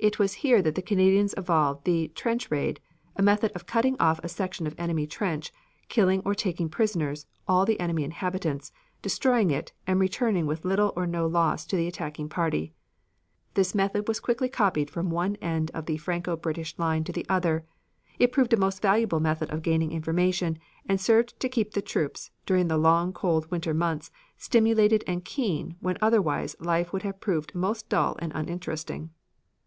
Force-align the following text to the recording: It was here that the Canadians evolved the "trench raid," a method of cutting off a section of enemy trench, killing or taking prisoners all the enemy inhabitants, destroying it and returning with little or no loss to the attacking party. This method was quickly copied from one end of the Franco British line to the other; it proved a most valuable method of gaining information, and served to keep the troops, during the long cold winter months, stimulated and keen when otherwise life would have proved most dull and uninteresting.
It 0.00 0.20
was 0.20 0.34
here 0.46 0.62
that 0.62 0.76
the 0.76 0.80
Canadians 0.80 1.34
evolved 1.36 1.84
the 1.84 2.06
"trench 2.14 2.52
raid," 2.52 2.78
a 3.16 3.20
method 3.22 3.50
of 3.56 3.66
cutting 3.66 3.96
off 3.98 4.20
a 4.22 4.28
section 4.28 4.64
of 4.64 4.76
enemy 4.78 5.08
trench, 5.08 5.52
killing 5.88 6.22
or 6.24 6.36
taking 6.36 6.68
prisoners 6.68 7.26
all 7.48 7.64
the 7.66 7.80
enemy 7.80 8.04
inhabitants, 8.04 8.70
destroying 9.02 9.50
it 9.50 9.72
and 9.88 9.98
returning 9.98 10.46
with 10.46 10.64
little 10.64 10.92
or 10.94 11.04
no 11.04 11.26
loss 11.26 11.66
to 11.66 11.74
the 11.74 11.88
attacking 11.88 12.28
party. 12.28 12.72
This 13.54 13.74
method 13.74 14.06
was 14.06 14.20
quickly 14.20 14.48
copied 14.48 14.88
from 14.88 15.10
one 15.10 15.34
end 15.42 15.72
of 15.74 15.86
the 15.86 15.96
Franco 15.96 16.36
British 16.36 16.78
line 16.78 17.02
to 17.02 17.10
the 17.12 17.26
other; 17.28 17.64
it 18.20 18.30
proved 18.30 18.52
a 18.52 18.56
most 18.56 18.80
valuable 18.80 19.18
method 19.18 19.50
of 19.50 19.62
gaining 19.62 19.90
information, 19.90 20.60
and 20.86 21.00
served 21.00 21.40
to 21.40 21.48
keep 21.48 21.72
the 21.74 21.82
troops, 21.82 22.30
during 22.46 22.68
the 22.68 22.78
long 22.78 23.12
cold 23.12 23.50
winter 23.50 23.74
months, 23.74 24.12
stimulated 24.36 25.02
and 25.08 25.24
keen 25.24 25.74
when 25.80 25.98
otherwise 26.00 26.54
life 26.60 26.92
would 26.92 27.02
have 27.02 27.18
proved 27.18 27.52
most 27.52 27.88
dull 27.88 28.14
and 28.20 28.30
uninteresting. 28.36 29.10